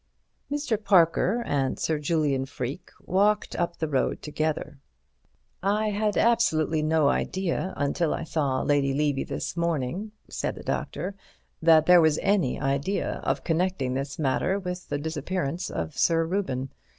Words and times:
Mr. 0.51 0.83
Parker 0.83 1.43
and 1.45 1.77
Sir 1.77 1.99
Julian 1.99 2.47
Freke 2.47 2.89
walked 3.05 3.55
up 3.55 3.77
the 3.77 3.87
road 3.87 4.23
together. 4.23 4.79
"I 5.61 5.91
had 5.91 6.17
absolutely 6.17 6.81
no 6.81 7.07
idea 7.09 7.75
until 7.77 8.11
I 8.11 8.23
saw 8.23 8.63
Lady 8.63 8.95
Levy 8.95 9.23
this 9.23 9.55
morning," 9.55 10.11
said 10.27 10.55
the 10.55 10.63
doctor, 10.63 11.13
"that 11.61 11.85
there 11.85 12.01
was 12.01 12.17
any 12.23 12.59
idea 12.59 13.19
of 13.23 13.43
connecting 13.43 13.93
this 13.93 14.17
matter 14.17 14.57
with 14.57 14.89
the 14.89 14.97
disappearance 14.97 15.69
of 15.69 15.95
Sir 15.95 16.25
Reuben. 16.25 16.71